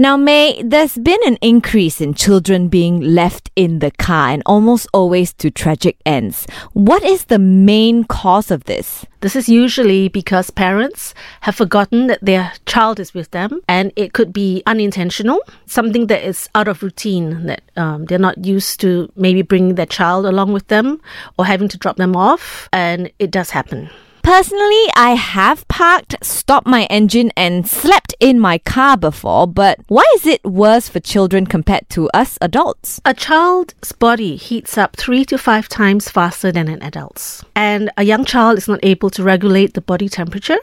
Now, 0.00 0.16
May, 0.16 0.62
there's 0.62 0.96
been 0.96 1.20
an 1.26 1.36
increase 1.42 2.00
in 2.00 2.14
children 2.14 2.68
being 2.68 3.02
left 3.02 3.50
in 3.54 3.80
the 3.80 3.90
car 3.90 4.30
and 4.30 4.42
almost 4.46 4.88
always 4.94 5.34
to 5.34 5.50
tragic 5.50 5.98
ends. 6.06 6.46
What 6.72 7.04
is 7.04 7.26
the 7.26 7.38
main 7.38 8.04
cause 8.04 8.50
of 8.50 8.64
this? 8.64 9.04
This 9.20 9.36
is 9.36 9.50
usually 9.50 10.08
because 10.08 10.48
parents 10.48 11.12
have 11.42 11.54
forgotten 11.54 12.06
that 12.06 12.24
their 12.24 12.50
child 12.64 12.98
is 12.98 13.12
with 13.12 13.30
them, 13.32 13.60
and 13.68 13.92
it 13.94 14.14
could 14.14 14.32
be 14.32 14.62
unintentional, 14.64 15.42
something 15.66 16.06
that 16.06 16.26
is 16.26 16.48
out 16.54 16.66
of 16.66 16.82
routine, 16.82 17.44
that 17.44 17.60
um, 17.76 18.06
they're 18.06 18.18
not 18.18 18.42
used 18.42 18.80
to 18.80 19.12
maybe 19.16 19.42
bringing 19.42 19.74
their 19.74 19.84
child 19.84 20.24
along 20.24 20.54
with 20.54 20.66
them 20.68 20.98
or 21.38 21.44
having 21.44 21.68
to 21.68 21.76
drop 21.76 21.98
them 21.98 22.16
off, 22.16 22.70
and 22.72 23.12
it 23.18 23.30
does 23.30 23.50
happen. 23.50 23.90
Personally, 24.22 24.84
I 24.96 25.14
have 25.14 25.66
parked, 25.68 26.14
stopped 26.22 26.66
my 26.66 26.84
engine, 26.84 27.32
and 27.36 27.68
slept 27.68 28.14
in 28.20 28.38
my 28.38 28.58
car 28.58 28.96
before, 28.96 29.46
but 29.46 29.80
why 29.88 30.04
is 30.14 30.26
it 30.26 30.44
worse 30.44 30.88
for 30.88 31.00
children 31.00 31.46
compared 31.46 31.88
to 31.90 32.08
us 32.10 32.38
adults? 32.40 33.00
A 33.04 33.14
child's 33.14 33.92
body 33.92 34.36
heats 34.36 34.76
up 34.76 34.96
three 34.96 35.24
to 35.26 35.38
five 35.38 35.68
times 35.68 36.10
faster 36.10 36.52
than 36.52 36.68
an 36.68 36.82
adult's. 36.82 37.44
And 37.56 37.90
a 37.96 38.04
young 38.04 38.24
child 38.24 38.58
is 38.58 38.68
not 38.68 38.80
able 38.82 39.10
to 39.10 39.22
regulate 39.22 39.74
the 39.74 39.80
body 39.80 40.08
temperature 40.08 40.58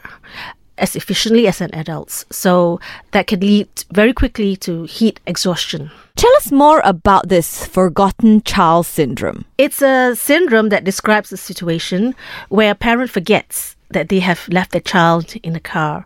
as 0.78 0.96
efficiently 0.96 1.46
as 1.46 1.60
an 1.60 1.70
adult's. 1.72 2.24
So 2.30 2.80
that 3.12 3.26
can 3.26 3.40
lead 3.40 3.68
very 3.92 4.12
quickly 4.12 4.56
to 4.56 4.84
heat 4.84 5.20
exhaustion. 5.26 5.90
Tell 6.16 6.34
us 6.36 6.50
more 6.50 6.80
about 6.84 7.28
this 7.28 7.64
forgotten 7.66 8.42
child 8.42 8.86
syndrome. 8.86 9.44
It's 9.56 9.82
a 9.82 10.16
syndrome 10.16 10.70
that 10.70 10.84
describes 10.84 11.30
a 11.32 11.36
situation 11.36 12.14
where 12.48 12.72
a 12.72 12.74
parent 12.74 13.10
forgets 13.10 13.76
that 13.90 14.08
they 14.08 14.20
have 14.20 14.48
left 14.48 14.72
their 14.72 14.80
child 14.80 15.34
in 15.42 15.56
a 15.56 15.60
car. 15.60 16.04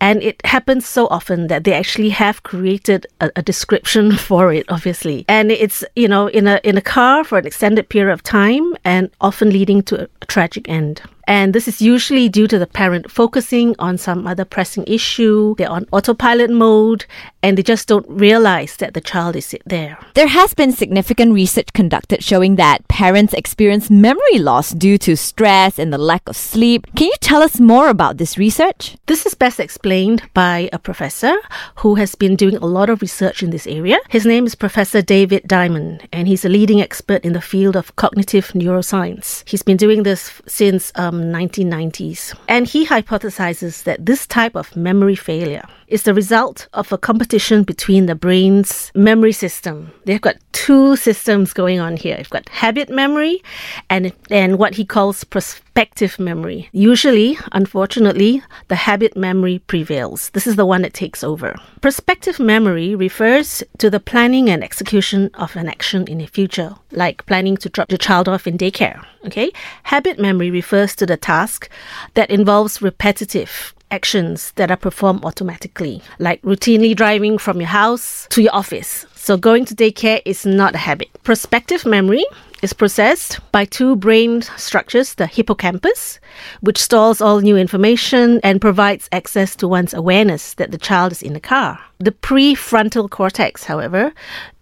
And 0.00 0.22
it 0.22 0.44
happens 0.44 0.86
so 0.86 1.06
often 1.08 1.46
that 1.46 1.64
they 1.64 1.72
actually 1.72 2.10
have 2.10 2.42
created 2.42 3.06
a, 3.20 3.30
a, 3.36 3.42
description 3.42 4.16
for 4.28 4.52
it, 4.52 4.66
obviously. 4.68 5.24
And 5.28 5.50
it's, 5.50 5.84
you 5.96 6.08
know, 6.08 6.26
in 6.28 6.46
a 6.46 6.60
in 6.62 6.76
a 6.76 6.82
car 6.82 7.24
for 7.24 7.38
an 7.38 7.46
extended 7.46 7.88
period 7.88 8.12
of 8.12 8.22
time 8.22 8.74
and 8.84 9.10
often 9.20 9.50
leading 9.50 9.82
to 9.84 10.02
a, 10.02 10.08
a 10.20 10.26
tragic 10.26 10.68
end. 10.68 11.02
And 11.26 11.54
this 11.54 11.68
is 11.68 11.80
usually 11.80 12.28
due 12.28 12.48
to 12.48 12.58
the 12.58 12.66
parent 12.66 13.10
focusing 13.10 13.74
on 13.78 13.98
some 13.98 14.26
other 14.26 14.44
pressing 14.44 14.84
issue. 14.86 15.54
They're 15.56 15.70
on 15.70 15.86
autopilot 15.92 16.50
mode 16.50 17.06
and 17.42 17.58
they 17.58 17.62
just 17.62 17.88
don't 17.88 18.08
realize 18.08 18.76
that 18.76 18.94
the 18.94 19.00
child 19.00 19.36
is 19.36 19.54
there. 19.66 19.98
There 20.14 20.28
has 20.28 20.54
been 20.54 20.72
significant 20.72 21.32
research 21.32 21.72
conducted 21.72 22.22
showing 22.22 22.56
that 22.56 22.86
parents 22.88 23.34
experience 23.34 23.90
memory 23.90 24.38
loss 24.38 24.70
due 24.70 24.98
to 24.98 25.16
stress 25.16 25.78
and 25.78 25.92
the 25.92 25.98
lack 25.98 26.28
of 26.28 26.36
sleep. 26.36 26.86
Can 26.96 27.06
you 27.06 27.14
tell 27.20 27.42
us 27.42 27.60
more 27.60 27.88
about 27.88 28.16
this 28.16 28.38
research? 28.38 28.96
This 29.06 29.26
is 29.26 29.34
best 29.34 29.60
explained 29.60 30.22
by 30.34 30.70
a 30.72 30.78
professor 30.78 31.34
who 31.76 31.96
has 31.96 32.14
been 32.14 32.36
doing 32.36 32.56
a 32.56 32.66
lot 32.66 32.88
of 32.90 33.02
research 33.02 33.42
in 33.42 33.50
this 33.50 33.66
area. 33.66 33.98
His 34.08 34.24
name 34.24 34.46
is 34.46 34.54
Professor 34.54 35.02
David 35.02 35.42
Diamond, 35.46 36.08
and 36.12 36.28
he's 36.28 36.44
a 36.44 36.48
leading 36.48 36.80
expert 36.80 37.24
in 37.24 37.32
the 37.32 37.40
field 37.40 37.76
of 37.76 37.94
cognitive 37.96 38.48
neuroscience. 38.48 39.42
He's 39.48 39.62
been 39.62 39.76
doing 39.76 40.02
this 40.04 40.40
since 40.46 40.92
um, 40.94 41.11
1990s. 41.20 42.34
And 42.48 42.66
he 42.66 42.86
hypothesizes 42.86 43.84
that 43.84 44.04
this 44.04 44.26
type 44.26 44.54
of 44.54 44.74
memory 44.76 45.16
failure 45.16 45.64
is 45.92 46.04
the 46.04 46.14
result 46.14 46.68
of 46.72 46.90
a 46.90 46.96
competition 46.96 47.64
between 47.64 48.06
the 48.06 48.14
brain's 48.14 48.90
memory 48.94 49.32
system. 49.32 49.92
They've 50.06 50.20
got 50.20 50.36
two 50.52 50.96
systems 50.96 51.52
going 51.52 51.80
on 51.80 51.98
here. 51.98 52.16
You've 52.16 52.30
got 52.30 52.48
habit 52.48 52.88
memory 52.88 53.42
and, 53.90 54.10
and 54.30 54.58
what 54.58 54.74
he 54.74 54.86
calls 54.86 55.22
prospective 55.22 56.18
memory. 56.18 56.70
Usually, 56.72 57.38
unfortunately, 57.52 58.42
the 58.68 58.74
habit 58.74 59.18
memory 59.18 59.58
prevails. 59.58 60.30
This 60.30 60.46
is 60.46 60.56
the 60.56 60.64
one 60.64 60.80
that 60.80 60.94
takes 60.94 61.22
over. 61.22 61.56
Prospective 61.82 62.40
memory 62.40 62.94
refers 62.94 63.62
to 63.76 63.90
the 63.90 64.00
planning 64.00 64.48
and 64.48 64.64
execution 64.64 65.30
of 65.34 65.54
an 65.56 65.68
action 65.68 66.06
in 66.08 66.18
the 66.18 66.26
future, 66.26 66.74
like 66.92 67.26
planning 67.26 67.58
to 67.58 67.68
drop 67.68 67.90
your 67.90 67.98
child 67.98 68.30
off 68.30 68.46
in 68.46 68.56
daycare. 68.56 69.04
Okay? 69.26 69.52
Habit 69.82 70.18
memory 70.18 70.50
refers 70.50 70.96
to 70.96 71.04
the 71.04 71.18
task 71.18 71.68
that 72.14 72.30
involves 72.30 72.80
repetitive 72.80 73.74
actions 73.92 74.52
that 74.56 74.70
are 74.70 74.76
performed 74.76 75.24
automatically, 75.24 76.02
like 76.18 76.42
routinely 76.42 76.96
driving 76.96 77.38
from 77.38 77.60
your 77.60 77.68
house 77.68 78.26
to 78.30 78.42
your 78.42 78.54
office. 78.54 79.06
So 79.14 79.36
going 79.36 79.64
to 79.66 79.74
daycare 79.74 80.22
is 80.24 80.44
not 80.44 80.74
a 80.74 80.78
habit. 80.78 81.08
Prospective 81.22 81.86
memory 81.86 82.24
is 82.62 82.72
processed 82.72 83.40
by 83.50 83.64
two 83.64 83.96
brain 83.96 84.40
structures 84.56 85.14
the 85.14 85.26
hippocampus, 85.26 86.20
which 86.60 86.78
stores 86.78 87.20
all 87.20 87.40
new 87.40 87.56
information 87.56 88.40
and 88.44 88.60
provides 88.60 89.08
access 89.10 89.56
to 89.56 89.66
one's 89.66 89.92
awareness 89.92 90.54
that 90.54 90.70
the 90.70 90.78
child 90.78 91.10
is 91.12 91.22
in 91.22 91.32
the 91.32 91.40
car. 91.40 91.78
The 91.98 92.12
prefrontal 92.12 93.10
cortex, 93.10 93.64
however, 93.64 94.12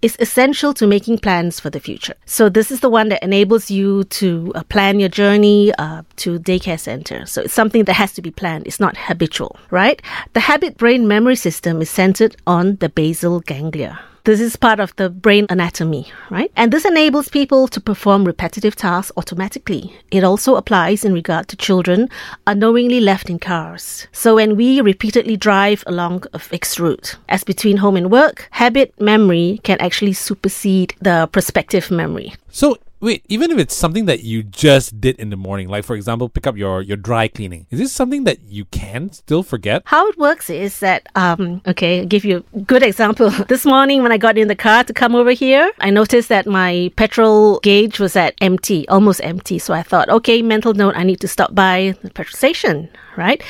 is 0.02 0.16
essential 0.18 0.74
to 0.74 0.86
making 0.86 1.18
plans 1.18 1.60
for 1.60 1.70
the 1.70 1.80
future. 1.80 2.14
So, 2.26 2.48
this 2.48 2.70
is 2.70 2.80
the 2.80 2.90
one 2.90 3.08
that 3.10 3.22
enables 3.22 3.70
you 3.70 4.04
to 4.04 4.52
uh, 4.54 4.62
plan 4.64 4.98
your 4.98 5.08
journey 5.08 5.72
uh, 5.78 6.02
to 6.16 6.38
daycare 6.38 6.80
center. 6.80 7.26
So, 7.26 7.42
it's 7.42 7.54
something 7.54 7.84
that 7.84 7.94
has 7.94 8.12
to 8.14 8.22
be 8.22 8.30
planned, 8.30 8.66
it's 8.66 8.80
not 8.80 8.96
habitual, 8.96 9.58
right? 9.70 10.02
The 10.32 10.40
habit 10.40 10.76
brain 10.76 11.06
memory 11.06 11.36
system 11.36 11.80
is 11.80 11.90
centered 11.90 12.36
on 12.46 12.76
the 12.76 12.88
basal 12.88 13.40
ganglia. 13.40 13.98
This 14.24 14.40
is 14.40 14.54
part 14.56 14.80
of 14.80 14.94
the 14.96 15.08
brain 15.08 15.46
anatomy, 15.48 16.12
right? 16.30 16.52
And 16.54 16.70
this 16.70 16.84
enables 16.84 17.30
people 17.30 17.68
to 17.68 17.80
perform 17.80 18.24
repetitive 18.24 18.76
tasks 18.76 19.12
automatically. 19.16 19.96
It 20.10 20.24
also 20.24 20.56
applies 20.56 21.04
in 21.04 21.14
regard 21.14 21.48
to 21.48 21.56
children 21.56 22.08
unknowingly 22.46 23.00
left 23.00 23.30
in 23.30 23.38
cars. 23.38 24.06
So 24.12 24.34
when 24.34 24.56
we 24.56 24.82
repeatedly 24.82 25.38
drive 25.38 25.82
along 25.86 26.24
a 26.34 26.38
fixed 26.38 26.78
route, 26.78 27.16
as 27.30 27.44
between 27.44 27.78
home 27.78 27.96
and 27.96 28.10
work, 28.10 28.48
habit 28.50 28.92
memory 29.00 29.60
can 29.64 29.80
actually 29.80 30.12
supersede 30.12 30.94
the 31.00 31.28
prospective 31.32 31.90
memory. 31.90 32.34
So 32.50 32.76
Wait, 33.02 33.24
even 33.30 33.50
if 33.50 33.56
it's 33.56 33.74
something 33.74 34.04
that 34.04 34.24
you 34.24 34.42
just 34.42 35.00
did 35.00 35.18
in 35.18 35.30
the 35.30 35.36
morning, 35.36 35.68
like 35.68 35.84
for 35.84 35.96
example, 35.96 36.28
pick 36.28 36.46
up 36.46 36.54
your, 36.54 36.82
your 36.82 36.98
dry 36.98 37.28
cleaning, 37.28 37.66
is 37.70 37.78
this 37.78 37.92
something 37.92 38.24
that 38.24 38.42
you 38.42 38.66
can 38.66 39.10
still 39.10 39.42
forget? 39.42 39.82
How 39.86 40.06
it 40.08 40.18
works 40.18 40.50
is 40.50 40.80
that, 40.80 41.08
um, 41.14 41.62
okay, 41.66 42.00
I'll 42.00 42.06
give 42.06 42.26
you 42.26 42.44
a 42.54 42.60
good 42.60 42.82
example. 42.82 43.30
this 43.48 43.64
morning 43.64 44.02
when 44.02 44.12
I 44.12 44.18
got 44.18 44.36
in 44.36 44.48
the 44.48 44.54
car 44.54 44.84
to 44.84 44.92
come 44.92 45.14
over 45.14 45.30
here, 45.30 45.72
I 45.80 45.88
noticed 45.88 46.28
that 46.28 46.46
my 46.46 46.92
petrol 46.96 47.60
gauge 47.60 47.98
was 47.98 48.16
at 48.16 48.34
empty, 48.42 48.86
almost 48.88 49.22
empty. 49.24 49.58
So 49.58 49.72
I 49.72 49.82
thought, 49.82 50.10
okay, 50.10 50.42
mental 50.42 50.74
note, 50.74 50.94
I 50.94 51.02
need 51.02 51.20
to 51.20 51.28
stop 51.28 51.54
by 51.54 51.94
the 52.02 52.10
petrol 52.10 52.36
station 52.36 52.90
right? 53.20 53.42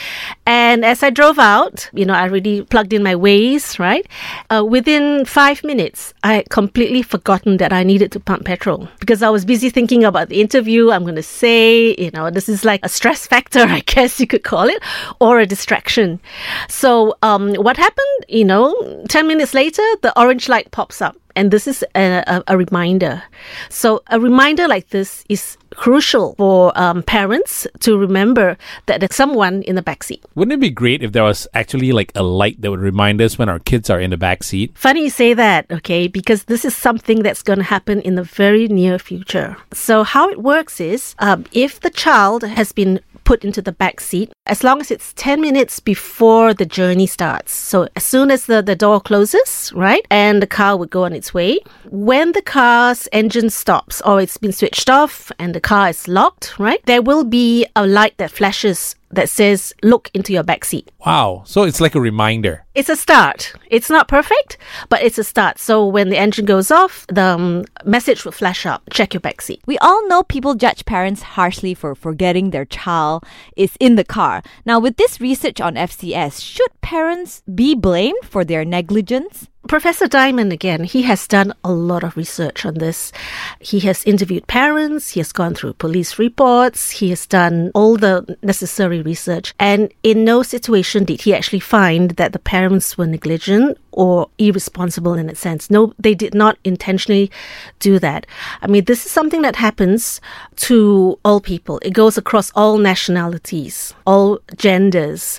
And 0.47 0.85
as 0.85 1.03
I 1.03 1.11
drove 1.11 1.39
out, 1.39 1.89
you 1.95 2.05
know, 2.05 2.15
I 2.15 2.23
already 2.23 2.63
plugged 2.63 2.93
in 2.93 3.03
my 3.03 3.15
Waze, 3.15 3.79
right? 3.79 4.07
Uh, 4.51 4.65
within 4.69 5.25
five 5.25 5.63
minutes, 5.65 6.13
I 6.25 6.35
had 6.35 6.51
completely 6.51 7.03
forgotten 7.03 7.57
that 7.59 7.73
I 7.73 7.83
needed 7.85 8.11
to 8.13 8.21
pump 8.21 8.45
petrol 8.45 8.89
because 8.99 9.23
I 9.23 9.31
was 9.31 9.45
busy 9.45 9.71
thinking 9.71 10.05
about 10.05 10.29
the 10.29 10.41
interview 10.41 10.91
I'm 10.91 11.03
going 11.03 11.15
to 11.15 11.23
say. 11.23 11.95
You 11.97 12.11
know, 12.11 12.31
this 12.31 12.49
is 12.49 12.65
like 12.65 12.81
a 12.83 12.89
stress 12.89 13.27
factor, 13.27 13.61
I 13.79 13.81
guess 13.81 14.21
you 14.21 14.27
could 14.27 14.45
call 14.45 14.69
it, 14.69 14.83
or 15.21 15.39
a 15.39 15.47
distraction. 15.47 16.21
So, 16.69 17.17
um, 17.23 17.55
what 17.55 17.77
happened? 17.77 18.21
You 18.29 18.45
know, 18.45 19.05
10 19.09 19.27
minutes 19.27 19.55
later, 19.55 19.83
the 20.03 20.13
orange 20.19 20.49
light 20.49 20.71
pops 20.73 21.01
up 21.01 21.17
and 21.37 21.51
this 21.51 21.67
is 21.67 21.85
a, 21.95 22.23
a, 22.27 22.43
a, 22.49 22.57
reminder. 22.57 23.23
So, 23.69 24.03
a 24.09 24.19
reminder 24.21 24.67
like 24.67 24.89
this 24.91 25.25
is 25.29 25.57
crucial 25.77 26.35
for 26.37 26.73
um, 26.79 27.03
parents 27.03 27.67
to 27.81 27.97
remember 27.99 28.57
that 28.87 29.01
there's 29.01 29.15
someone 29.15 29.63
in 29.63 29.75
the 29.77 29.83
back 29.83 30.03
seat. 30.03 30.25
Wouldn't 30.35 30.53
it 30.53 30.61
be 30.61 30.71
great 30.71 31.03
if 31.03 31.13
there 31.13 31.25
was 31.25 31.47
actually 31.55 31.93
like 31.93 32.13
a 32.15 32.23
light 32.23 32.61
that 32.61 32.71
would 32.71 32.81
remind 32.81 33.21
us 33.21 33.39
when 33.39 33.49
our 33.49 33.59
kids 33.59 33.91
are 33.91 34.01
in 34.01 34.11
the 34.11 34.17
back 34.17 34.43
seat? 34.43 34.77
Funny 34.77 35.05
you 35.05 35.11
say 35.11 35.35
that, 35.35 35.71
okay? 35.71 36.09
Because 36.09 36.45
this 36.45 36.65
is 36.65 36.77
something 36.77 37.23
that's 37.23 37.43
going 37.43 37.59
to 37.59 37.65
happen 37.65 38.01
in 38.03 38.15
the 38.15 38.25
very 38.25 38.69
near 38.69 38.99
future. 38.99 39.57
So, 39.73 40.03
how 40.03 40.29
it 40.29 40.43
works 40.43 40.81
is 40.81 41.15
um, 41.19 41.45
if 41.53 41.81
the 41.81 41.91
child 41.91 42.43
has 42.43 42.73
been 42.73 43.01
put 43.31 43.45
into 43.45 43.63
the 43.63 43.71
back 43.71 44.01
seat 44.01 44.33
as 44.47 44.65
long 44.65 44.81
as 44.81 44.91
it's 44.91 45.13
10 45.13 45.41
minutes 45.41 45.79
before 45.79 46.53
the 46.53 46.67
journey 46.67 47.07
starts. 47.07 47.53
So 47.53 47.87
as 47.95 48.05
soon 48.05 48.29
as 48.29 48.47
the, 48.47 48.61
the 48.61 48.75
door 48.75 49.01
closes, 49.01 49.73
right, 49.73 50.05
and 50.11 50.43
the 50.43 50.49
car 50.49 50.77
would 50.77 50.91
go 50.91 51.05
on 51.05 51.13
its 51.13 51.33
way, 51.33 51.61
when 51.91 52.33
the 52.33 52.43
car's 52.43 53.07
engine 53.13 53.51
stops 53.51 54.01
or 54.01 54.21
it's 54.21 54.37
been 54.37 54.53
switched 54.53 54.91
off 54.91 55.31
and 55.39 55.55
the 55.55 55.60
car 55.61 55.91
is 55.91 56.09
locked, 56.09 56.59
right, 56.59 56.81
there 56.87 57.03
will 57.03 57.25
be 57.25 57.67
a 57.77 57.87
light 57.87 58.17
that 58.19 58.31
flashes 58.31 58.97
that 59.11 59.29
says 59.29 59.75
look 59.83 60.11
into 60.15 60.33
your 60.33 60.43
back 60.43 60.65
seat. 60.65 60.91
Wow. 61.05 61.43
So 61.45 61.65
it's 61.65 61.81
like 61.81 61.95
a 61.95 62.01
reminder. 62.01 62.65
It's 62.75 62.89
a 62.89 62.97
start. 62.97 63.53
It's 63.69 63.91
not 63.91 64.09
perfect, 64.09 64.57
but 64.89 65.03
it's 65.03 65.19
a 65.19 65.25
start. 65.25 65.59
So 65.59 65.85
when 65.87 66.11
the 66.11 66.19
engine 66.19 66.45
goes 66.45 66.71
off, 66.71 67.07
the 67.09 67.23
um, 67.23 67.65
message 67.85 68.25
will 68.25 68.33
flash 68.33 68.67
up. 68.67 68.83
Check 68.91 69.15
your 69.15 69.21
back 69.21 69.41
seat. 69.41 69.61
We 69.67 69.79
all 69.79 70.07
know 70.09 70.23
people 70.23 70.55
judge 70.55 70.85
parents 70.85 71.23
harshly 71.23 71.75
for 71.75 71.95
forgetting 71.95 72.51
their 72.51 72.65
child 72.65 73.25
is 73.57 73.77
in 73.81 73.97
the 73.97 74.05
car. 74.05 74.43
Now 74.65 74.79
with 74.79 74.97
this 74.97 75.21
research 75.21 75.61
on 75.61 75.75
FCS, 75.75 76.41
should 76.41 76.81
parents 76.81 77.43
be 77.53 77.75
blamed 77.75 78.25
for 78.25 78.45
their 78.45 78.65
negligence? 78.65 79.49
Professor 79.71 80.09
Diamond, 80.09 80.53
again, 80.53 80.83
he 80.83 81.03
has 81.03 81.29
done 81.29 81.55
a 81.63 81.71
lot 81.71 82.03
of 82.03 82.17
research 82.17 82.67
on 82.67 82.75
this. 82.75 83.13
He 83.61 83.79
has 83.87 84.03
interviewed 84.05 84.49
parents, 84.49 85.11
he 85.11 85.21
has 85.21 85.31
gone 85.31 85.55
through 85.55 85.75
police 85.75 86.19
reports, 86.19 86.91
he 86.91 87.11
has 87.11 87.25
done 87.25 87.71
all 87.73 87.97
the 87.97 88.37
necessary 88.43 89.01
research, 89.01 89.55
and 89.61 89.93
in 90.03 90.25
no 90.25 90.43
situation 90.43 91.05
did 91.05 91.21
he 91.21 91.33
actually 91.33 91.61
find 91.61 92.11
that 92.17 92.33
the 92.33 92.41
parents 92.41 92.99
were 92.99 93.07
negligent 93.07 93.79
or 93.93 94.29
irresponsible 94.39 95.15
in 95.15 95.31
a 95.31 95.37
sense. 95.37 95.71
No, 95.71 95.95
they 96.01 96.17
did 96.17 96.35
not 96.35 96.59
intentionally 96.65 97.31
do 97.79 98.01
that. 98.01 98.27
I 98.63 98.67
mean, 98.67 98.87
this 98.87 99.07
is 99.07 99.13
something 99.13 99.43
that 99.43 99.55
happens 99.55 100.21
to 100.67 101.17
all 101.25 101.41
people. 101.41 101.79
It 101.83 101.93
goes 101.93 102.19
across 102.19 102.51
all 102.57 102.77
nationalities, 102.79 103.95
all 104.05 104.41
genders, 104.57 105.39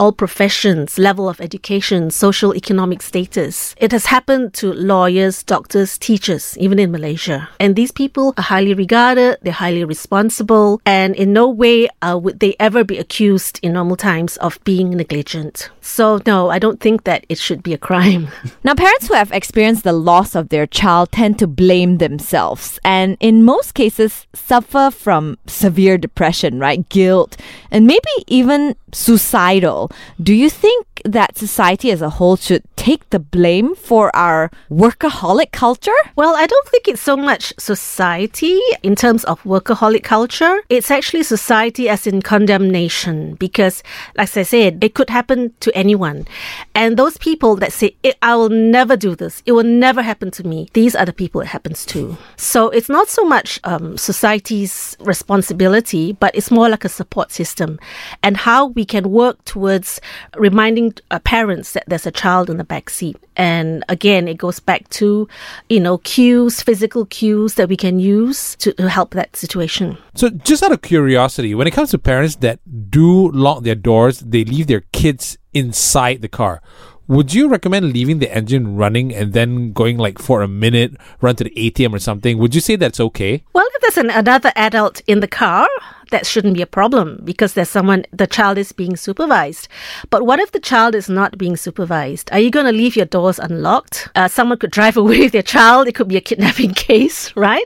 all 0.00 0.12
professions, 0.12 0.98
level 0.98 1.28
of 1.28 1.40
education, 1.40 2.10
social 2.10 2.56
economic 2.56 3.02
status. 3.02 3.74
It 3.76 3.92
has 3.92 4.06
happened 4.06 4.54
to 4.54 4.72
lawyers, 4.72 5.42
doctors, 5.42 5.98
teachers, 5.98 6.56
even 6.58 6.78
in 6.78 6.90
Malaysia. 6.90 7.50
And 7.60 7.76
these 7.76 7.92
people 7.92 8.32
are 8.38 8.42
highly 8.44 8.72
regarded, 8.72 9.36
they're 9.42 9.52
highly 9.52 9.84
responsible, 9.84 10.80
and 10.86 11.14
in 11.14 11.34
no 11.34 11.48
way 11.48 11.88
uh, 12.00 12.18
would 12.20 12.40
they 12.40 12.56
ever 12.58 12.82
be 12.82 12.96
accused 12.96 13.60
in 13.62 13.74
normal 13.74 13.96
times 13.96 14.38
of 14.38 14.58
being 14.64 14.90
negligent. 14.90 15.68
So, 15.82 16.20
no, 16.26 16.48
I 16.48 16.58
don't 16.58 16.80
think 16.80 17.04
that 17.04 17.26
it 17.28 17.38
should 17.38 17.62
be 17.62 17.74
a 17.74 17.78
crime. 17.78 18.28
Now, 18.64 18.74
parents 18.74 19.08
who 19.08 19.14
have 19.14 19.32
experienced 19.32 19.84
the 19.84 19.92
loss 19.92 20.34
of 20.34 20.48
their 20.48 20.66
child 20.66 21.12
tend 21.12 21.38
to 21.38 21.46
blame 21.46 21.98
themselves 21.98 22.78
and, 22.84 23.16
in 23.20 23.42
most 23.42 23.74
cases, 23.74 24.26
suffer 24.34 24.90
from 24.90 25.38
severe 25.46 25.98
depression, 25.98 26.58
right? 26.58 26.86
Guilt, 26.88 27.36
and 27.70 27.86
maybe 27.86 28.14
even 28.26 28.76
suicidal. 28.92 29.89
Do 30.22 30.34
you 30.34 30.50
think 30.50 30.86
that 31.04 31.36
society 31.36 31.90
as 31.90 32.02
a 32.02 32.10
whole 32.10 32.36
should 32.36 32.62
take 32.76 33.08
the 33.10 33.18
blame 33.18 33.74
for 33.74 34.14
our 34.16 34.50
workaholic 34.70 35.52
culture? 35.52 36.00
Well, 36.16 36.34
I 36.36 36.46
don't 36.46 36.68
think 36.68 36.88
it's 36.88 37.02
so 37.02 37.16
much 37.16 37.52
society 37.58 38.58
in 38.82 38.94
terms 38.96 39.24
of 39.24 39.42
workaholic 39.42 40.02
culture. 40.02 40.60
It's 40.68 40.90
actually 40.90 41.22
society 41.22 41.88
as 41.88 42.06
in 42.06 42.22
condemnation 42.22 43.34
because, 43.34 43.82
like 44.16 44.36
I 44.36 44.42
said, 44.42 44.82
it 44.82 44.94
could 44.94 45.10
happen 45.10 45.52
to 45.60 45.76
anyone. 45.76 46.26
And 46.74 46.96
those 46.96 47.16
people 47.18 47.56
that 47.56 47.72
say, 47.72 47.94
I 48.22 48.36
will 48.36 48.48
never 48.48 48.96
do 48.96 49.14
this, 49.14 49.42
it 49.46 49.52
will 49.52 49.64
never 49.64 50.02
happen 50.02 50.30
to 50.32 50.46
me, 50.46 50.68
these 50.72 50.94
are 50.94 51.04
the 51.04 51.12
people 51.12 51.40
it 51.40 51.48
happens 51.48 51.84
to. 51.86 52.16
So 52.36 52.70
it's 52.70 52.88
not 52.88 53.08
so 53.08 53.24
much 53.24 53.60
um, 53.64 53.96
society's 53.96 54.96
responsibility, 55.00 56.12
but 56.12 56.34
it's 56.34 56.50
more 56.50 56.68
like 56.68 56.84
a 56.84 56.88
support 56.88 57.30
system 57.32 57.78
and 58.22 58.36
how 58.36 58.66
we 58.66 58.84
can 58.84 59.10
work 59.10 59.44
towards 59.44 60.00
reminding 60.36 60.89
uh, 61.10 61.18
parents 61.20 61.72
that 61.72 61.84
there's 61.86 62.06
a 62.06 62.10
child 62.10 62.50
in 62.50 62.56
the 62.56 62.64
back 62.64 62.90
seat. 62.90 63.16
And 63.36 63.84
again, 63.88 64.28
it 64.28 64.38
goes 64.38 64.60
back 64.60 64.88
to, 64.90 65.28
you 65.68 65.80
know, 65.80 65.98
cues, 65.98 66.62
physical 66.62 67.06
cues 67.06 67.54
that 67.54 67.68
we 67.68 67.76
can 67.76 67.98
use 67.98 68.56
to, 68.56 68.72
to 68.74 68.88
help 68.88 69.12
that 69.14 69.36
situation. 69.36 69.96
So, 70.14 70.30
just 70.30 70.62
out 70.62 70.72
of 70.72 70.82
curiosity, 70.82 71.54
when 71.54 71.66
it 71.66 71.72
comes 71.72 71.90
to 71.90 71.98
parents 71.98 72.36
that 72.36 72.60
do 72.90 73.30
lock 73.32 73.62
their 73.62 73.74
doors, 73.74 74.20
they 74.20 74.44
leave 74.44 74.66
their 74.66 74.82
kids 74.92 75.38
inside 75.52 76.22
the 76.22 76.28
car. 76.28 76.62
Would 77.10 77.34
you 77.34 77.48
recommend 77.48 77.92
leaving 77.92 78.20
the 78.20 78.32
engine 78.32 78.76
running 78.76 79.12
and 79.12 79.32
then 79.32 79.72
going 79.72 79.98
like 79.98 80.20
for 80.20 80.42
a 80.42 80.48
minute, 80.48 80.94
run 81.20 81.34
to 81.36 81.44
the 81.44 81.50
ATM 81.50 81.92
or 81.92 81.98
something? 81.98 82.38
Would 82.38 82.54
you 82.54 82.60
say 82.60 82.76
that's 82.76 83.00
okay? 83.00 83.42
Well, 83.52 83.66
if 83.74 83.82
there's 83.82 83.96
an, 84.04 84.10
another 84.10 84.52
adult 84.54 85.00
in 85.08 85.18
the 85.18 85.26
car, 85.26 85.66
that 86.10 86.26
shouldn't 86.26 86.54
be 86.54 86.62
a 86.62 86.66
problem 86.66 87.20
because 87.24 87.54
there's 87.54 87.68
someone, 87.68 88.04
the 88.12 88.26
child 88.26 88.58
is 88.58 88.72
being 88.72 88.96
supervised. 88.96 89.68
But 90.10 90.26
what 90.26 90.38
if 90.38 90.52
the 90.52 90.60
child 90.60 90.94
is 90.94 91.08
not 91.08 91.38
being 91.38 91.56
supervised? 91.56 92.30
Are 92.32 92.38
you 92.38 92.50
going 92.50 92.66
to 92.66 92.72
leave 92.72 92.96
your 92.96 93.06
doors 93.06 93.38
unlocked? 93.38 94.08
Uh, 94.14 94.28
someone 94.28 94.58
could 94.58 94.70
drive 94.70 94.96
away 95.02 95.20
with 95.20 95.32
their 95.32 95.42
child. 95.42 95.88
It 95.88 95.94
could 95.94 96.08
be 96.08 96.16
a 96.16 96.20
kidnapping 96.20 96.74
case, 96.74 97.34
right? 97.36 97.64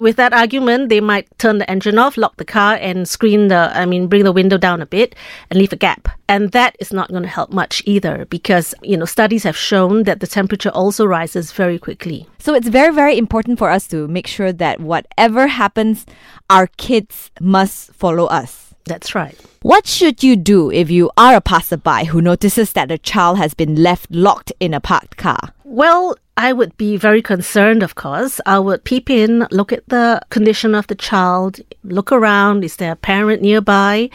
With 0.00 0.16
that 0.16 0.32
argument, 0.32 0.88
they 0.88 1.00
might 1.00 1.28
turn 1.38 1.58
the 1.58 1.70
engine 1.70 1.98
off, 1.98 2.16
lock 2.16 2.36
the 2.36 2.44
car, 2.44 2.74
and 2.80 3.08
screen 3.08 3.48
the, 3.48 3.70
I 3.74 3.86
mean, 3.86 4.06
bring 4.08 4.24
the 4.24 4.32
window 4.32 4.58
down 4.58 4.82
a 4.82 4.86
bit 4.86 5.14
and 5.50 5.58
leave 5.58 5.72
a 5.72 5.76
gap. 5.76 6.08
And 6.28 6.52
that 6.52 6.76
is 6.80 6.92
not 6.92 7.10
going 7.10 7.24
to 7.24 7.28
help 7.28 7.52
much 7.52 7.82
either 7.84 8.24
because, 8.26 8.74
you 8.82 8.96
know, 8.96 9.04
studies 9.04 9.42
have 9.42 9.56
shown 9.56 10.04
that 10.04 10.20
the 10.20 10.26
temperature 10.26 10.70
also 10.70 11.04
rises 11.04 11.52
very 11.52 11.78
quickly. 11.78 12.26
So 12.38 12.54
it's 12.54 12.68
very, 12.68 12.92
very 12.94 13.18
important 13.18 13.58
for 13.58 13.70
us 13.70 13.86
to 13.88 14.08
make 14.08 14.26
sure 14.26 14.52
that 14.52 14.80
whatever 14.80 15.46
happens, 15.46 16.06
our 16.48 16.66
kids 16.76 17.30
must 17.40 17.81
follow 17.94 18.26
us. 18.26 18.74
That's 18.84 19.14
right. 19.14 19.38
What 19.62 19.86
should 19.86 20.22
you 20.22 20.34
do 20.36 20.70
if 20.72 20.90
you 20.90 21.10
are 21.16 21.36
a 21.36 21.40
passerby 21.40 22.06
who 22.06 22.20
notices 22.20 22.72
that 22.72 22.90
a 22.90 22.98
child 22.98 23.38
has 23.38 23.54
been 23.54 23.76
left 23.76 24.10
locked 24.10 24.52
in 24.58 24.74
a 24.74 24.80
parked 24.80 25.16
car? 25.16 25.54
Well, 25.64 26.16
I 26.36 26.52
would 26.52 26.76
be 26.76 26.96
very 26.96 27.22
concerned, 27.22 27.82
of 27.82 27.94
course. 27.94 28.40
I 28.46 28.58
would 28.58 28.84
peep 28.84 29.08
in, 29.08 29.46
look 29.50 29.72
at 29.72 29.88
the 29.88 30.20
condition 30.30 30.74
of 30.74 30.86
the 30.88 30.94
child, 30.94 31.60
look 31.84 32.10
around. 32.10 32.64
Is 32.64 32.76
there 32.76 32.92
a 32.92 32.96
parent 32.96 33.42
nearby? 33.42 34.10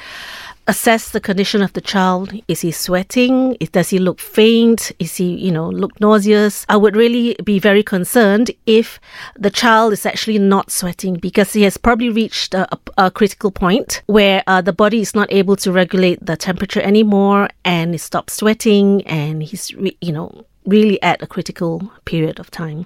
Assess 0.67 1.09
the 1.09 1.19
condition 1.19 1.61
of 1.61 1.73
the 1.73 1.81
child. 1.81 2.33
Is 2.47 2.61
he 2.61 2.71
sweating? 2.71 3.57
Does 3.71 3.89
he 3.89 3.99
look 3.99 4.19
faint? 4.19 4.91
Is 4.99 5.15
he, 5.15 5.35
you 5.35 5.51
know, 5.51 5.69
look 5.69 5.99
nauseous? 5.99 6.65
I 6.69 6.77
would 6.77 6.95
really 6.95 7.35
be 7.43 7.59
very 7.59 7.83
concerned 7.83 8.51
if 8.65 8.99
the 9.37 9.49
child 9.49 9.93
is 9.93 10.05
actually 10.05 10.39
not 10.39 10.71
sweating 10.71 11.15
because 11.15 11.53
he 11.53 11.63
has 11.63 11.77
probably 11.77 12.09
reached 12.09 12.53
a, 12.53 12.67
a, 12.73 13.05
a 13.05 13.11
critical 13.11 13.51
point 13.51 14.01
where 14.07 14.43
uh, 14.47 14.61
the 14.61 14.73
body 14.73 15.01
is 15.01 15.15
not 15.15 15.31
able 15.31 15.55
to 15.57 15.71
regulate 15.71 16.23
the 16.25 16.37
temperature 16.37 16.81
anymore 16.81 17.49
and 17.63 17.93
he 17.93 17.97
stops 17.97 18.33
sweating 18.33 19.05
and 19.07 19.43
he's, 19.43 19.71
you 20.01 20.11
know, 20.11 20.45
really 20.67 21.01
at 21.01 21.21
a 21.21 21.27
critical 21.27 21.91
period 22.05 22.39
of 22.39 22.51
time. 22.51 22.85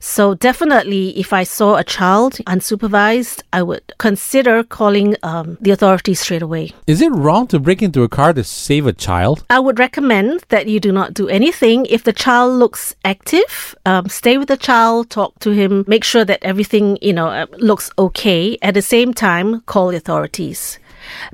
So, 0.00 0.34
definitely, 0.34 1.18
if 1.18 1.32
I 1.32 1.42
saw 1.42 1.76
a 1.76 1.84
child 1.84 2.34
unsupervised, 2.46 3.42
I 3.52 3.62
would 3.62 3.92
consider 3.98 4.62
calling 4.62 5.16
um, 5.22 5.58
the 5.60 5.72
authorities 5.72 6.20
straight 6.20 6.42
away. 6.42 6.72
Is 6.86 7.02
it 7.02 7.12
wrong 7.12 7.46
to 7.48 7.58
break 7.58 7.82
into 7.82 8.02
a 8.02 8.08
car 8.08 8.32
to 8.32 8.44
save 8.44 8.86
a 8.86 8.92
child? 8.92 9.44
I 9.50 9.58
would 9.58 9.78
recommend 9.78 10.44
that 10.48 10.68
you 10.68 10.80
do 10.80 10.92
not 10.92 11.14
do 11.14 11.28
anything. 11.28 11.86
If 11.86 12.04
the 12.04 12.12
child 12.12 12.58
looks 12.58 12.94
active, 13.04 13.74
um, 13.84 14.08
stay 14.08 14.38
with 14.38 14.48
the 14.48 14.56
child, 14.56 15.10
talk 15.10 15.38
to 15.40 15.50
him, 15.50 15.84
make 15.86 16.04
sure 16.04 16.24
that 16.24 16.42
everything, 16.42 16.98
you 17.02 17.12
know, 17.12 17.28
uh, 17.28 17.46
looks 17.58 17.90
okay. 17.98 18.56
At 18.62 18.74
the 18.74 18.82
same 18.82 19.12
time, 19.12 19.60
call 19.62 19.88
the 19.88 19.96
authorities 19.96 20.78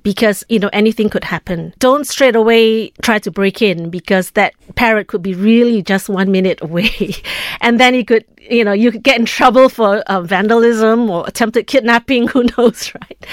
because, 0.03 0.44
you 0.49 0.59
know, 0.59 0.71
anything 0.73 1.09
could 1.09 1.25
happen. 1.25 1.73
Don't 1.79 2.06
straight 2.06 2.37
away 2.37 2.91
try 3.03 3.19
to 3.21 3.31
break 3.31 3.62
in 3.62 3.91
because 3.91 4.32
that 4.32 4.55
parrot 4.75 5.09
could 5.09 5.23
be 5.23 5.35
really 5.35 5.82
just 5.82 6.09
one 6.09 6.31
minute 6.31 6.61
away. 6.62 7.15
and 7.61 7.81
then 7.81 7.94
you 7.94 8.05
could 8.05 8.25
you 8.50 8.65
know, 8.65 8.73
you 8.73 8.91
could 8.91 9.03
get 9.03 9.19
in 9.19 9.25
trouble 9.25 9.69
for 9.69 9.99
uh, 10.00 10.21
vandalism 10.21 11.09
or 11.11 11.26
attempted 11.26 11.67
kidnapping. 11.67 12.29
Who 12.35 12.44
knows, 12.56 12.93
right? 12.94 13.26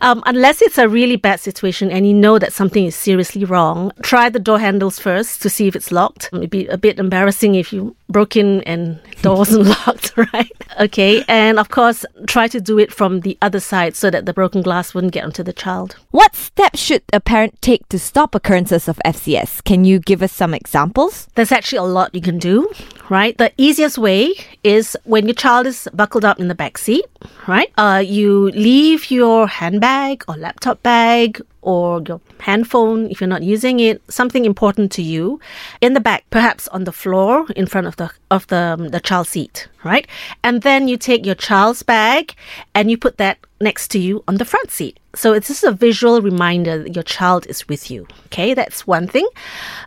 Um, 0.00 0.22
unless 0.26 0.62
it's 0.62 0.78
a 0.78 0.88
really 0.88 1.16
bad 1.16 1.40
situation 1.40 1.90
and 1.90 2.06
you 2.06 2.14
know 2.14 2.38
that 2.38 2.52
something 2.52 2.86
is 2.86 2.96
seriously 2.96 3.44
wrong, 3.44 3.92
try 4.02 4.28
the 4.28 4.38
door 4.38 4.58
handles 4.58 4.98
first 4.98 5.42
to 5.42 5.50
see 5.50 5.66
if 5.66 5.76
it's 5.76 5.92
locked. 5.92 6.30
It'd 6.32 6.50
be 6.50 6.66
a 6.66 6.78
bit 6.78 6.98
embarrassing 6.98 7.54
if 7.54 7.72
you 7.72 7.96
broke 8.12 8.36
in 8.36 8.62
and 8.62 9.00
door 9.22 9.38
wasn't 9.38 9.66
locked, 9.86 10.12
right? 10.16 10.52
Okay, 10.80 11.24
and 11.28 11.58
of 11.58 11.70
course, 11.70 12.04
try 12.26 12.48
to 12.48 12.60
do 12.60 12.78
it 12.78 12.92
from 12.92 13.20
the 13.20 13.36
other 13.42 13.60
side 13.60 13.96
so 13.96 14.10
that 14.10 14.26
the 14.26 14.32
broken 14.32 14.62
glass 14.62 14.94
wouldn't 14.94 15.12
get 15.12 15.24
onto 15.24 15.42
the 15.42 15.52
child. 15.52 15.96
What 16.10 16.34
steps 16.36 16.78
should 16.78 17.02
a 17.12 17.20
parent 17.20 17.60
take 17.62 17.88
to 17.88 17.98
stop 17.98 18.34
occurrences 18.34 18.88
of 18.88 19.00
FCS? 19.04 19.64
Can 19.64 19.84
you 19.84 19.98
give 19.98 20.22
us 20.22 20.32
some 20.32 20.54
examples? 20.54 21.28
There's 21.34 21.52
actually 21.52 21.78
a 21.78 21.82
lot 21.84 22.14
you 22.14 22.20
can 22.20 22.38
do, 22.38 22.70
right? 23.08 23.36
The 23.38 23.52
easiest 23.56 23.98
way 23.98 24.34
is 24.62 24.96
when 25.04 25.26
your 25.26 25.34
child 25.34 25.66
is 25.66 25.88
buckled 25.94 26.24
up 26.24 26.38
in 26.38 26.48
the 26.48 26.54
back 26.54 26.78
seat, 26.78 27.04
right? 27.46 27.72
Uh, 27.78 28.02
you 28.04 28.50
leave 28.50 29.10
your 29.10 29.46
handbag 29.46 30.24
or 30.28 30.36
laptop 30.36 30.82
bag 30.82 31.40
or 31.62 32.02
your 32.06 32.20
handphone 32.42 33.10
if 33.10 33.20
you're 33.20 33.28
not 33.28 33.42
using 33.42 33.80
it, 33.80 34.02
something 34.10 34.44
important 34.44 34.92
to 34.92 35.02
you, 35.02 35.40
in 35.80 35.94
the 35.94 36.00
back, 36.00 36.24
perhaps 36.30 36.68
on 36.68 36.84
the 36.84 36.92
floor 36.92 37.46
in 37.56 37.66
front 37.66 37.86
of 37.86 37.96
the 37.96 38.10
of 38.32 38.46
the 38.48 38.56
um, 38.56 38.88
the 38.88 39.00
child 39.00 39.26
seat, 39.28 39.68
right? 39.84 40.06
And 40.42 40.62
then 40.62 40.88
you 40.88 40.96
take 40.96 41.26
your 41.26 41.34
child's 41.36 41.82
bag 41.82 42.34
and 42.74 42.90
you 42.90 42.96
put 42.96 43.18
that 43.18 43.38
next 43.60 43.88
to 43.92 43.98
you 43.98 44.24
on 44.26 44.36
the 44.38 44.44
front 44.44 44.70
seat. 44.70 44.98
So 45.14 45.34
it's 45.34 45.48
just 45.48 45.62
a 45.62 45.72
visual 45.72 46.22
reminder 46.22 46.82
that 46.82 46.96
your 46.96 47.02
child 47.04 47.46
is 47.46 47.68
with 47.68 47.90
you. 47.90 48.06
Okay, 48.26 48.54
that's 48.54 48.86
one 48.86 49.06
thing. 49.06 49.28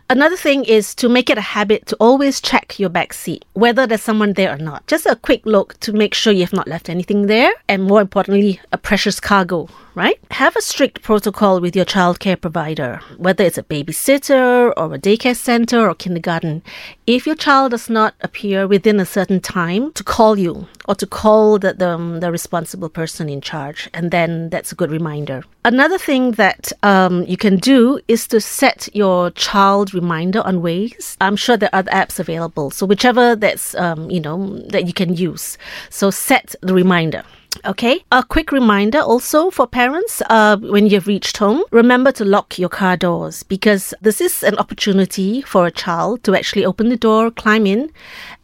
Another 0.08 0.36
thing 0.36 0.64
is 0.64 0.94
to 0.94 1.08
make 1.08 1.28
it 1.28 1.36
a 1.36 1.52
habit 1.56 1.86
to 1.86 1.96
always 1.96 2.40
check 2.40 2.78
your 2.78 2.88
back 2.88 3.12
seat, 3.12 3.44
whether 3.54 3.86
there's 3.86 4.02
someone 4.02 4.34
there 4.34 4.54
or 4.54 4.58
not. 4.58 4.86
Just 4.86 5.06
a 5.06 5.16
quick 5.16 5.44
look 5.44 5.78
to 5.80 5.92
make 5.92 6.14
sure 6.14 6.32
you 6.32 6.46
have 6.46 6.52
not 6.52 6.68
left 6.68 6.88
anything 6.88 7.26
there, 7.26 7.52
and 7.68 7.82
more 7.82 8.00
importantly, 8.00 8.60
a 8.72 8.78
precious 8.78 9.18
cargo 9.18 9.68
right? 9.96 10.20
Have 10.30 10.54
a 10.56 10.60
strict 10.60 11.02
protocol 11.02 11.58
with 11.58 11.74
your 11.74 11.86
childcare 11.86 12.38
provider, 12.38 13.00
whether 13.16 13.42
it's 13.42 13.56
a 13.56 13.62
babysitter 13.62 14.72
or 14.76 14.94
a 14.94 14.98
daycare 14.98 15.34
center 15.34 15.88
or 15.88 15.94
kindergarten. 15.94 16.62
If 17.06 17.26
your 17.26 17.34
child 17.34 17.70
does 17.70 17.88
not 17.88 18.14
appear 18.20 18.35
within 18.44 19.00
a 19.00 19.06
certain 19.06 19.40
time, 19.40 19.92
to 19.92 20.04
call 20.04 20.38
you 20.38 20.66
or 20.86 20.94
to 20.94 21.06
call 21.06 21.58
the, 21.58 21.72
the, 21.74 21.90
um, 21.90 22.20
the 22.20 22.30
responsible 22.30 22.88
person 22.88 23.28
in 23.28 23.40
charge, 23.40 23.88
and 23.94 24.10
then 24.10 24.50
that's 24.50 24.72
a 24.72 24.74
good 24.74 24.90
reminder. 24.90 25.42
Another 25.64 25.98
thing 25.98 26.32
that 26.32 26.72
um, 26.82 27.24
you 27.24 27.36
can 27.36 27.56
do 27.56 28.00
is 28.08 28.28
to 28.28 28.40
set 28.40 28.88
your 28.94 29.30
child 29.32 29.92
reminder 29.94 30.40
on 30.42 30.62
Waze. 30.62 31.16
I'm 31.20 31.36
sure 31.36 31.56
there 31.56 31.70
are 31.72 31.80
other 31.80 31.90
apps 31.90 32.18
available, 32.18 32.70
so 32.70 32.86
whichever 32.86 33.34
that's 33.34 33.74
um, 33.74 34.10
you 34.10 34.20
know 34.20 34.58
that 34.68 34.86
you 34.86 34.92
can 34.92 35.14
use. 35.14 35.58
So 35.90 36.10
set 36.10 36.54
the 36.62 36.74
reminder. 36.74 37.24
Okay. 37.64 38.04
A 38.12 38.22
quick 38.22 38.52
reminder 38.52 39.00
also 39.00 39.50
for 39.50 39.66
parents 39.66 40.22
uh, 40.28 40.56
when 40.58 40.86
you've 40.86 41.06
reached 41.06 41.36
home, 41.36 41.62
remember 41.70 42.12
to 42.12 42.24
lock 42.24 42.58
your 42.58 42.68
car 42.68 42.96
doors 42.96 43.42
because 43.42 43.94
this 44.00 44.20
is 44.20 44.42
an 44.42 44.56
opportunity 44.58 45.42
for 45.42 45.66
a 45.66 45.70
child 45.70 46.22
to 46.24 46.34
actually 46.34 46.64
open 46.64 46.88
the 46.88 46.96
door, 46.96 47.30
climb 47.30 47.66
in, 47.66 47.90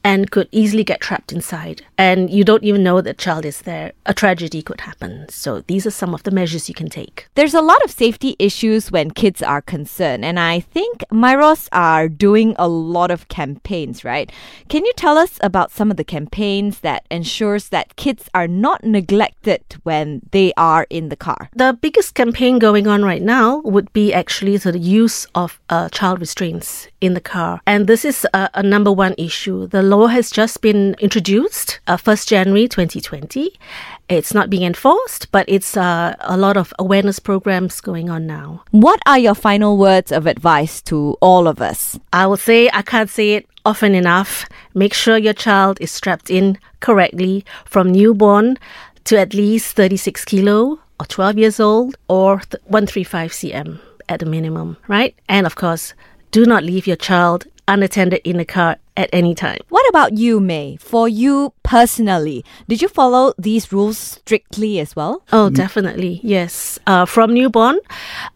and 0.04 0.30
could 0.30 0.48
easily 0.50 0.84
get 0.84 1.00
trapped 1.00 1.32
inside. 1.32 1.82
And 1.98 2.30
you 2.30 2.44
don't 2.44 2.64
even 2.64 2.82
know 2.82 3.00
that 3.00 3.18
child 3.18 3.44
is 3.44 3.62
there. 3.62 3.92
A 4.06 4.14
tragedy 4.14 4.62
could 4.62 4.80
happen. 4.80 5.26
So 5.28 5.60
these 5.62 5.86
are 5.86 5.90
some 5.90 6.14
of 6.14 6.22
the 6.24 6.30
measures 6.30 6.68
you 6.68 6.74
can 6.74 6.88
take. 6.88 7.28
There's 7.34 7.54
a 7.54 7.60
lot 7.60 7.82
of 7.84 7.90
safety 7.90 8.36
issues 8.38 8.90
when 8.90 9.10
kids 9.10 9.42
are 9.42 9.62
concerned, 9.62 10.24
and 10.24 10.38
I 10.38 10.60
think 10.60 11.04
MIROS 11.10 11.68
are 11.72 12.08
doing 12.08 12.54
a 12.58 12.68
lot 12.68 13.10
of 13.10 13.28
campaigns, 13.28 14.04
right? 14.04 14.30
Can 14.68 14.84
you 14.84 14.92
tell 14.96 15.18
us 15.18 15.38
about 15.42 15.70
some 15.70 15.90
of 15.90 15.96
the 15.96 16.04
campaigns 16.04 16.80
that 16.80 17.06
ensures 17.10 17.68
that 17.68 17.96
kids 17.96 18.28
are 18.34 18.48
not 18.48 18.84
neglected 18.84 19.62
when 19.82 20.22
they 20.32 20.52
are 20.56 20.86
in 20.90 21.08
the 21.08 21.16
car? 21.16 21.48
The 21.54 21.78
biggest 21.80 22.14
campaign 22.14 22.58
going 22.58 22.86
on 22.86 23.04
right 23.04 23.22
now 23.22 23.58
would 23.64 23.92
be 23.92 24.12
actually 24.12 24.56
the 24.56 24.78
use 24.78 25.26
of 25.34 25.60
uh, 25.68 25.88
child 25.90 26.20
restraints 26.20 26.88
in 27.00 27.14
the 27.14 27.20
car. 27.20 27.60
And 27.66 27.86
this 27.86 28.04
is 28.04 28.26
a, 28.32 28.50
a 28.54 28.62
number 28.62 28.92
one 28.92 29.14
issue. 29.18 29.66
The 29.66 29.82
law 29.92 30.06
has 30.06 30.30
just 30.30 30.62
been 30.62 30.96
introduced, 31.00 31.78
uh, 31.86 31.98
1st 31.98 32.26
January 32.26 32.66
2020. 32.66 33.52
It's 34.08 34.32
not 34.32 34.48
being 34.48 34.62
enforced, 34.62 35.30
but 35.30 35.44
it's 35.48 35.76
uh, 35.76 36.14
a 36.20 36.36
lot 36.36 36.56
of 36.56 36.72
awareness 36.78 37.18
programs 37.18 37.82
going 37.82 38.08
on 38.08 38.26
now. 38.26 38.64
What 38.70 39.00
are 39.04 39.18
your 39.18 39.34
final 39.34 39.76
words 39.76 40.10
of 40.10 40.26
advice 40.26 40.80
to 40.82 41.18
all 41.20 41.46
of 41.46 41.60
us? 41.60 41.98
I 42.10 42.26
will 42.26 42.38
say, 42.38 42.70
I 42.72 42.80
can't 42.80 43.10
say 43.10 43.34
it 43.34 43.46
often 43.66 43.94
enough. 43.94 44.46
Make 44.72 44.94
sure 44.94 45.18
your 45.18 45.34
child 45.34 45.76
is 45.78 45.90
strapped 45.90 46.30
in 46.30 46.58
correctly 46.80 47.44
from 47.66 47.92
newborn 47.92 48.58
to 49.04 49.18
at 49.18 49.34
least 49.34 49.76
36 49.76 50.24
kilo 50.24 50.80
or 50.98 51.06
12 51.06 51.36
years 51.36 51.60
old 51.60 51.96
or 52.08 52.40
135 52.64 53.30
cm 53.32 53.78
at 54.08 54.20
the 54.20 54.26
minimum, 54.26 54.78
right? 54.88 55.14
And 55.28 55.44
of 55.44 55.54
course, 55.54 55.92
do 56.30 56.46
not 56.46 56.64
leave 56.64 56.86
your 56.86 56.96
child 56.96 57.46
unattended 57.68 58.20
in 58.24 58.38
the 58.38 58.44
car 58.44 58.76
at 58.96 59.10
any 59.12 59.34
time. 59.34 59.58
What 59.68 59.88
about 59.88 60.18
you, 60.18 60.40
May? 60.40 60.76
For 60.76 61.08
you 61.08 61.52
personally, 61.62 62.44
did 62.68 62.82
you 62.82 62.88
follow 62.88 63.34
these 63.38 63.72
rules 63.72 63.98
strictly 63.98 64.80
as 64.80 64.94
well? 64.94 65.22
Oh, 65.32 65.50
definitely. 65.50 66.20
Yes. 66.22 66.78
Uh, 66.86 67.06
from 67.06 67.32
newborn, 67.32 67.78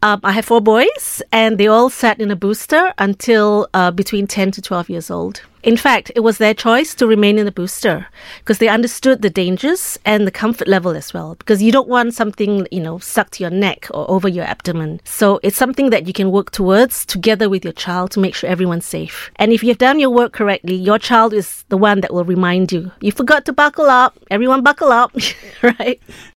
um, 0.03 0.21
I 0.25 0.33
have 0.33 0.45
four 0.45 0.61
boys, 0.61 1.23
and 1.33 1.59
they 1.59 1.67
all 1.67 1.91
sat 1.91 2.21
in 2.21 2.31
a 2.31 2.37
booster 2.37 2.93
until 2.99 3.69
uh, 3.75 3.91
between 3.91 4.27
10 4.27 4.53
to 4.53 4.63
12 4.63 4.91
years 4.91 5.11
old. 5.11 5.43
In 5.67 5.77
fact, 5.77 6.13
it 6.15 6.21
was 6.21 6.39
their 6.39 6.55
choice 6.55 6.95
to 6.95 7.09
remain 7.09 7.39
in 7.39 7.45
the 7.45 7.51
booster 7.51 8.07
because 8.39 8.59
they 8.59 8.69
understood 8.69 9.21
the 9.21 9.31
dangers 9.31 9.99
and 10.05 10.25
the 10.25 10.31
comfort 10.31 10.69
level 10.69 10.93
as 10.93 11.13
well. 11.13 11.35
Because 11.35 11.61
you 11.61 11.73
don't 11.73 11.89
want 11.89 12.15
something, 12.15 12.69
you 12.71 12.79
know, 12.79 12.99
stuck 12.99 13.31
to 13.31 13.43
your 13.43 13.51
neck 13.51 13.89
or 13.91 14.09
over 14.09 14.29
your 14.29 14.45
abdomen. 14.45 15.01
So 15.03 15.41
it's 15.43 15.57
something 15.57 15.91
that 15.91 16.07
you 16.07 16.13
can 16.13 16.31
work 16.31 16.53
towards 16.53 17.05
together 17.05 17.49
with 17.49 17.65
your 17.65 17.73
child 17.73 18.13
to 18.13 18.21
make 18.21 18.37
sure 18.37 18.49
everyone's 18.49 18.85
safe. 18.85 19.33
And 19.37 19.53
if 19.53 19.65
you've 19.65 19.79
done 19.79 19.99
your 19.99 20.11
work 20.11 20.39
correctly, 20.47 20.77
your 20.77 20.97
child 20.97 21.35
is 21.35 21.65
the 21.71 21.77
one 21.77 22.03
that 22.03 22.15
will 22.15 22.25
remind 22.25 22.71
you. 22.71 22.93
You 23.01 23.11
forgot 23.11 23.45
to 23.47 23.53
buckle 23.53 23.87
up. 23.87 24.17
Everyone 24.31 24.63
buckle 24.63 24.93
up, 24.93 25.11
right? 25.63 26.01